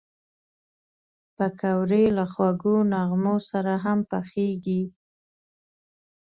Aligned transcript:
پکورې 1.35 2.03
له 2.17 2.25
خوږو 2.31 2.75
نغمو 2.91 3.35
سره 3.49 3.73
هم 3.83 3.99
پخېږي 4.09 4.83